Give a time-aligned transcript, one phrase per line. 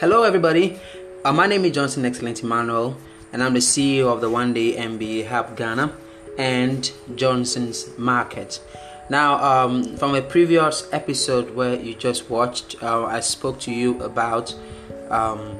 [0.00, 0.78] Hello, everybody.
[1.24, 2.96] Uh, my name is Johnson Excellent Emmanuel,
[3.32, 5.92] and I'm the CEO of the One Day MBA Hub Ghana
[6.38, 8.60] and Johnson's Market.
[9.10, 14.00] Now, um, from a previous episode where you just watched, uh, I spoke to you
[14.00, 14.54] about
[15.10, 15.58] um,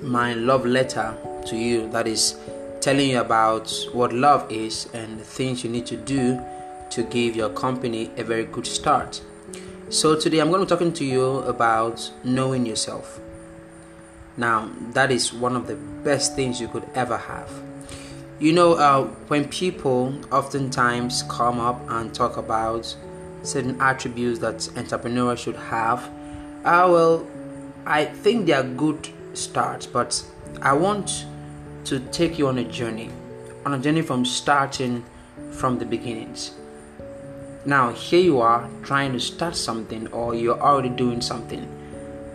[0.00, 1.16] my love letter
[1.46, 2.36] to you that is
[2.80, 6.40] telling you about what love is and the things you need to do
[6.90, 9.20] to give your company a very good start.
[9.92, 13.20] So, today I'm going to be talking to you about knowing yourself.
[14.38, 17.50] Now, that is one of the best things you could ever have.
[18.40, 22.96] You know, uh, when people oftentimes come up and talk about
[23.42, 26.02] certain attributes that entrepreneurs should have,
[26.64, 27.26] uh, well,
[27.84, 30.24] I think they are good starts, but
[30.62, 31.26] I want
[31.84, 33.10] to take you on a journey,
[33.66, 35.04] on a journey from starting
[35.50, 36.52] from the beginnings.
[37.64, 41.68] Now, here you are trying to start something, or you're already doing something.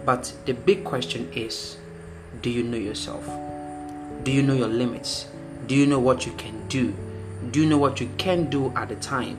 [0.06, 1.78] But the big question is
[2.42, 3.26] do you know yourself?
[4.24, 5.28] Do you know your limits?
[5.68, 6.96] Do you know what you can do?
[7.52, 9.38] Do you know what you can do at the time?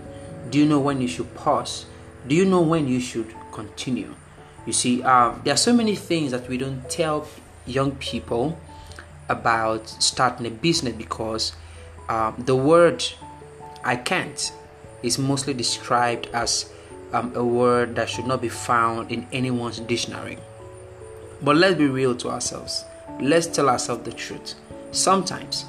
[0.51, 1.87] Do you know when you should pause?
[2.27, 4.15] Do you know when you should continue?
[4.67, 7.27] You see, uh, there are so many things that we don't tell
[7.65, 8.59] young people
[9.29, 11.53] about starting a business because
[12.11, 13.05] uh, the word
[13.84, 14.53] I can't
[15.03, 16.71] is mostly described as
[17.13, 20.39] um, a word that should not be found in anyone's dictionary.
[21.43, 22.85] But let's be real to ourselves.
[23.21, 24.55] Let's tell ourselves the truth.
[24.91, 25.65] Sometimes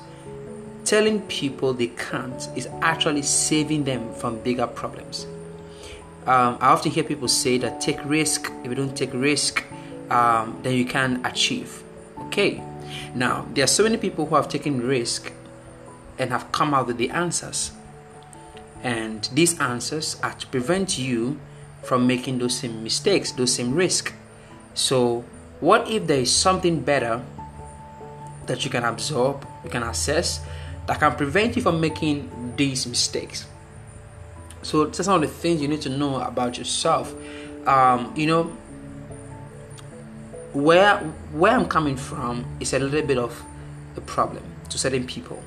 [0.86, 5.28] telling people they can't is actually saving them from bigger problems.
[6.26, 8.52] Um, I often hear people say that take risk.
[8.64, 9.64] If you don't take risk,
[10.10, 11.84] um, then you can't achieve.
[12.28, 12.62] Okay.
[13.14, 15.32] Now there are so many people who have taken risk
[16.18, 17.72] and have come out with the answers.
[18.84, 21.40] And these answers are to prevent you
[21.84, 24.14] from making those same mistakes, those same risks.
[24.74, 25.26] So,
[25.60, 27.22] what if there is something better
[28.46, 30.40] that you can absorb, you can assess,
[30.88, 33.46] that can prevent you from making these mistakes?
[34.62, 37.14] So, some of the things you need to know about yourself.
[37.68, 38.44] Um, you know,
[40.54, 40.98] where
[41.32, 43.44] where I'm coming from is a little bit of
[43.96, 45.44] a problem to certain people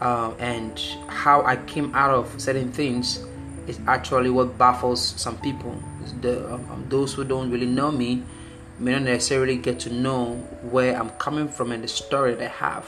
[0.00, 0.78] uh, and
[1.08, 3.24] how I came out of certain things
[3.66, 5.76] is actually what baffles some people.
[6.20, 8.22] The, um, um, those who don't really know me
[8.78, 12.48] may not necessarily get to know where I'm coming from and the story that I
[12.48, 12.86] have,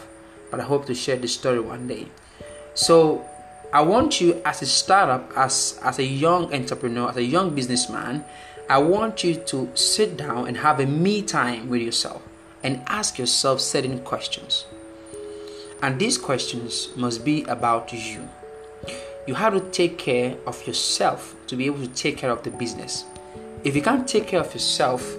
[0.50, 2.08] but I hope to share this story one day.
[2.74, 3.26] So,
[3.72, 8.24] I want you as a startup, as as a young entrepreneur, as a young businessman,
[8.68, 12.22] I want you to sit down and have a me time with yourself
[12.64, 14.64] and ask yourself certain questions.
[15.82, 18.28] And these questions must be about you.
[19.26, 22.50] You have to take care of yourself to be able to take care of the
[22.50, 23.04] business.
[23.64, 25.16] If you can't take care of yourself,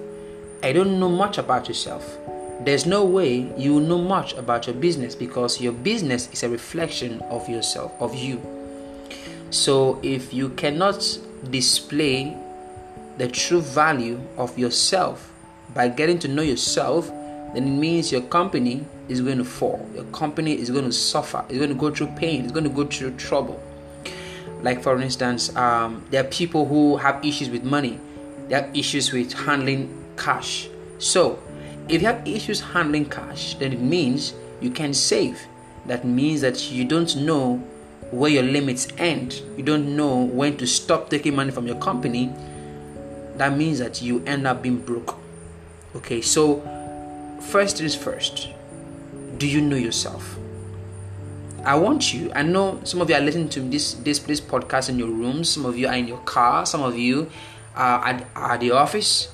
[0.62, 2.18] I don't know much about yourself.
[2.64, 7.22] There's no way you know much about your business because your business is a reflection
[7.22, 8.40] of yourself, of you.
[9.50, 11.18] So if you cannot
[11.50, 12.38] display
[13.18, 15.32] the true value of yourself
[15.74, 17.08] by getting to know yourself,
[17.54, 19.86] then it means your company is going to fall.
[19.94, 21.44] Your company is going to suffer.
[21.50, 22.44] It's going to go through pain.
[22.44, 23.62] It's going to go through trouble.
[24.62, 28.00] Like, for instance, um, there are people who have issues with money,
[28.48, 30.70] they have issues with handling cash.
[31.00, 31.40] So,
[31.90, 35.42] if you have issues handling cash, then it means you can save.
[35.88, 37.58] That means that you don't know
[38.12, 39.42] where your limits end.
[39.58, 42.32] You don't know when to stop taking money from your company.
[43.38, 45.18] That means that you end up being broke.
[45.96, 46.62] Okay, so
[47.42, 48.50] first things first
[49.42, 50.38] do you know yourself?
[51.66, 54.90] I want you i know some of you are listening to this this this podcast
[54.90, 57.30] in your room some of you are in your car some of you
[57.76, 59.30] are at, at the office.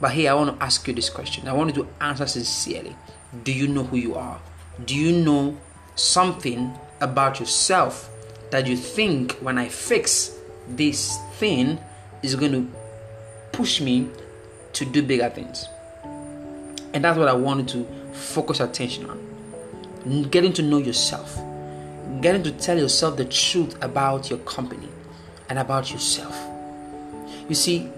[0.00, 1.48] But hey i want to ask you this question.
[1.48, 2.96] I want you to answer sincerely.
[3.44, 4.40] Do you know who you are?
[4.84, 5.58] Do you know
[5.94, 8.10] something about yourself
[8.50, 10.36] that you think when i fix
[10.68, 11.78] this thing
[12.22, 12.70] is going to
[13.52, 14.08] push me
[14.74, 15.66] to do bigger things?
[16.94, 19.29] And that's what I wanted to focus attention on.
[20.30, 21.38] Getting to know yourself,
[22.22, 24.88] getting to tell yourself the truth about your company
[25.50, 26.34] and about yourself.
[27.50, 27.90] You see,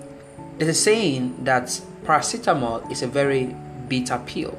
[0.59, 3.55] there's a saying that paracetamol is a very
[3.87, 4.59] bitter pill,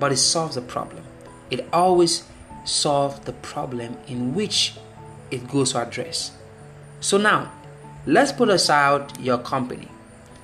[0.00, 1.04] but it solves the problem.
[1.50, 2.24] It always
[2.64, 4.74] solves the problem in which
[5.30, 6.32] it goes to address.
[6.98, 7.52] So now,
[8.04, 9.88] let's put aside your company.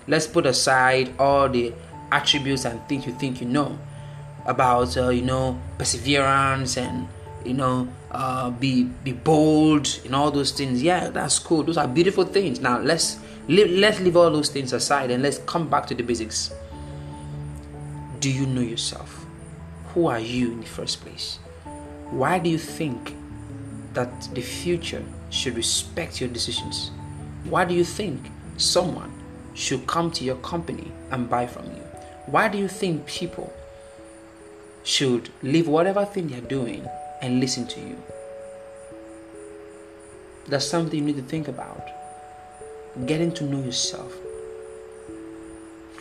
[0.06, 1.74] Let's put aside all the
[2.12, 3.78] attributes and things you think you know
[4.46, 7.08] about uh, you know perseverance and
[7.44, 11.88] you know uh, be be bold and all those things yeah that's cool those are
[11.88, 15.86] beautiful things now let's leave, let's leave all those things aside and let's come back
[15.86, 16.52] to the basics
[18.20, 19.24] do you know yourself?
[19.94, 21.38] Who are you in the first place?
[22.10, 23.16] Why do you think
[23.94, 26.90] that the future should respect your decisions?
[27.44, 28.20] Why do you think
[28.58, 29.10] someone
[29.54, 31.82] should come to your company and buy from you?
[32.26, 33.50] Why do you think people
[34.84, 36.86] should leave whatever thing they're doing
[37.20, 38.02] and listen to you?
[40.48, 41.86] That's something you need to think about.
[43.06, 44.12] Getting to know yourself.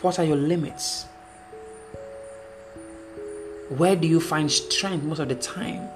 [0.00, 1.04] What are your limits?
[3.68, 5.88] Where do you find strength most of the time?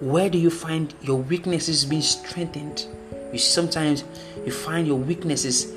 [0.00, 2.86] Where do you find your weaknesses being strengthened?
[3.32, 4.04] You sometimes
[4.44, 5.72] you find your weaknesses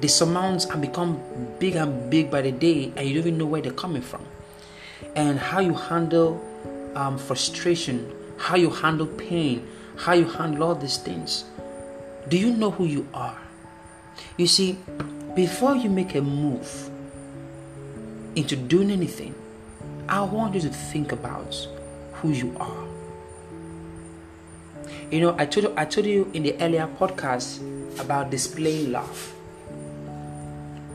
[0.00, 1.20] they surmount and become
[1.58, 4.24] big and big by the day, and you don't even know where they're coming from.
[5.14, 6.42] And how you handle
[6.94, 9.66] um, frustration, how you handle pain,
[9.96, 11.44] how you handle all these things.
[12.28, 13.38] Do you know who you are?
[14.36, 14.78] You see,
[15.34, 16.90] before you make a move
[18.34, 19.34] into doing anything,
[20.08, 21.54] I want you to think about
[22.14, 22.84] who you are.
[25.10, 27.60] You know, I told you, I told you in the earlier podcast
[28.00, 29.34] about displaying love.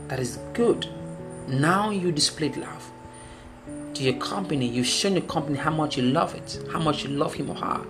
[0.08, 0.86] That is good.
[1.48, 2.90] Now you displayed love
[3.94, 4.66] to your company.
[4.66, 7.56] You've shown your company how much you love it, how much you love him or
[7.56, 7.80] her.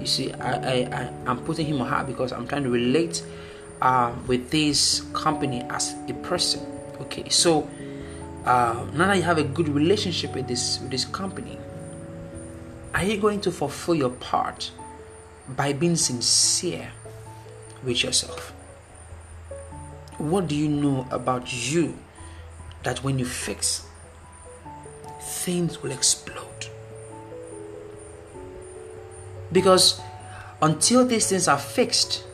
[0.00, 3.24] You see, I, I, I am putting him or her because I'm trying to relate
[3.80, 6.60] uh, with this company as a person.
[7.00, 7.68] Okay, so
[8.44, 11.58] uh, now that you have a good relationship with this with this company,
[12.94, 14.70] are you going to fulfill your part
[15.48, 16.90] by being sincere
[17.84, 18.52] with yourself.
[20.24, 21.96] What do you know about you
[22.82, 23.86] that when you fix,
[25.20, 26.68] things will explode?
[29.52, 30.00] Because
[30.62, 32.24] until these things are fixed,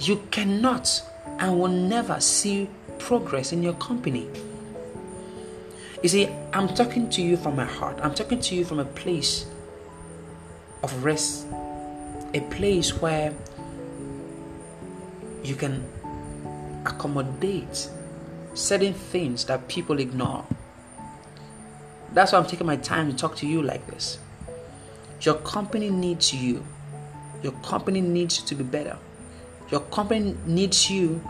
[0.00, 1.02] you cannot
[1.38, 2.68] and will never see
[2.98, 4.28] progress in your company.
[6.02, 7.98] You see, I'm talking to you from my heart.
[8.02, 9.46] I'm talking to you from a place
[10.82, 11.46] of rest
[12.34, 13.32] a place where
[15.42, 15.82] you can
[16.84, 17.90] accommodate
[18.54, 20.44] certain things that people ignore.
[22.12, 24.18] That's why I'm taking my time to talk to you like this.
[25.22, 26.64] Your company needs you.
[27.42, 28.96] Your company needs to be better.
[29.70, 31.22] Your company needs you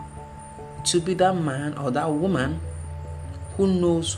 [0.85, 2.61] to be that man or that woman
[3.57, 4.17] who knows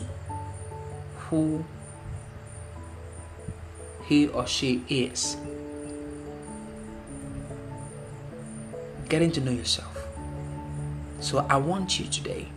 [1.30, 1.66] who
[4.06, 5.38] he or she is.
[9.12, 9.91] getting to know yourself.
[11.22, 12.48] So I want you today.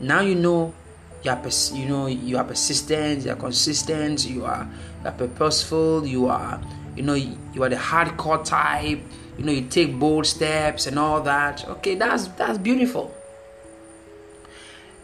[0.00, 0.74] Now you know
[1.22, 4.68] you are pers- you know you are persistent, you are consistent, you are
[5.02, 6.60] you are purposeful, you are
[6.96, 9.00] you know you are the hardcore type,
[9.36, 11.68] you know you take bold steps and all that.
[11.68, 13.12] Okay, that's that's beautiful.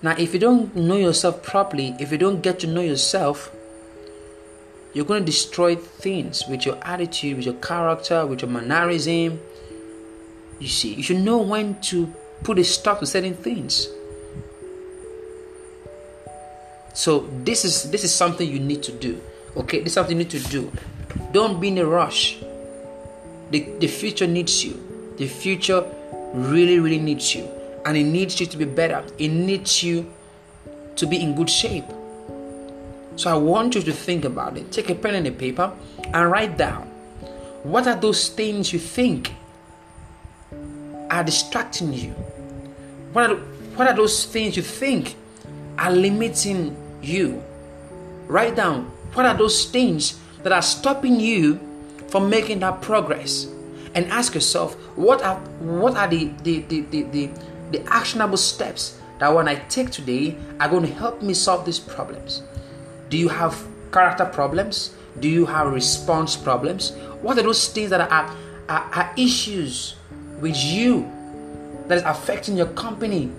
[0.00, 3.52] Now if you don't know yourself properly, if you don't get to know yourself,
[4.94, 9.41] you're going to destroy things with your attitude, with your character, with your mannerism,
[10.58, 12.12] you see, you should know when to
[12.43, 13.88] put a stop to certain things.
[16.94, 19.20] So this is this is something you need to do.
[19.56, 20.73] Okay, this is something you need to do.
[21.32, 22.38] Don't be in a rush.
[23.50, 25.15] The, the future needs you.
[25.17, 25.84] The future
[26.34, 27.48] really, really needs you.
[27.86, 29.05] And it needs you to be better.
[29.19, 30.13] It needs you
[30.96, 31.86] to be in good shape.
[33.17, 34.70] So I want you to think about it.
[34.70, 35.72] Take a pen and a paper
[36.13, 36.82] and write down
[37.63, 39.32] what are those things you think
[41.19, 42.10] are distracting you?
[43.13, 43.37] What are,
[43.77, 45.17] what are those things you think
[45.77, 47.43] are limiting you?
[48.27, 48.84] Write down
[49.15, 51.58] what are those things that are stopping you
[52.08, 53.46] from making that progress
[53.94, 57.31] and ask yourself what are what are the the, the, the, the,
[57.72, 61.81] the actionable steps that when I take today are going to help me solve these
[61.81, 62.43] problems?
[63.08, 64.94] Do you have character problems?
[65.19, 66.93] Do you have response problems?
[67.22, 68.37] What are those things that are,
[68.69, 69.97] are, are issues
[70.41, 71.11] with you
[71.89, 73.31] that is affecting your company.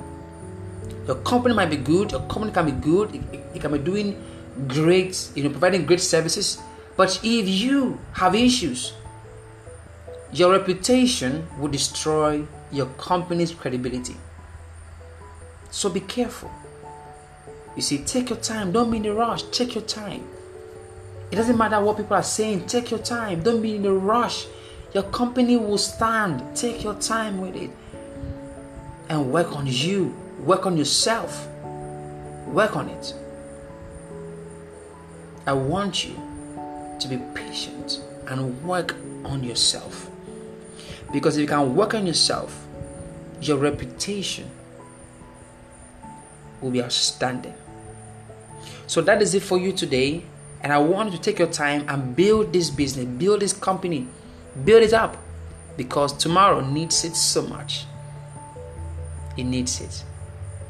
[1.08, 3.22] Your company might be good, your company can be good, it,
[3.56, 4.22] it, can be doing
[4.68, 6.60] great, you know, providing great services.
[6.96, 8.94] But if you have issues,
[10.32, 14.16] your reputation will destroy your company's credibility.
[15.72, 16.52] So be careful.
[17.76, 18.72] You see, take your time.
[18.72, 19.44] Don't be in a rush.
[19.44, 20.24] Take your time.
[21.32, 22.66] It doesn't matter what people are saying.
[22.66, 23.42] Take your time.
[23.44, 24.48] Don't be in a rush.
[24.94, 26.56] Your company will stand.
[26.56, 27.70] Take your time with it.
[29.10, 30.16] And work on you.
[30.40, 31.48] Work on yourself.
[32.48, 33.14] Work on it.
[35.46, 36.16] I want you
[37.00, 40.10] to be patient and work on yourself.
[41.12, 42.68] Because if you can work on yourself,
[43.42, 44.50] your reputation
[46.62, 47.54] will be outstanding.
[48.88, 50.24] So that is it for you today.
[50.62, 54.08] And I want you to take your time and build this business, build this company,
[54.66, 55.18] build it up
[55.78, 57.86] because tomorrow needs it so much.
[59.38, 60.04] It needs it.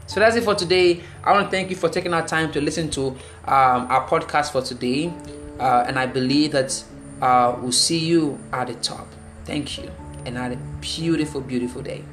[0.07, 1.01] So that's it for today.
[1.23, 4.51] I want to thank you for taking our time to listen to um, our podcast
[4.51, 5.13] for today.
[5.59, 6.83] Uh, and I believe that
[7.21, 9.07] uh, we'll see you at the top.
[9.45, 9.91] Thank you.
[10.25, 12.03] And have a beautiful, beautiful day.